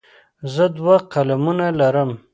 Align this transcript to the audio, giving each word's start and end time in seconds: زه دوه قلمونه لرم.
زه 0.53 0.65
دوه 0.77 0.95
قلمونه 1.13 1.67
لرم. 1.79 2.11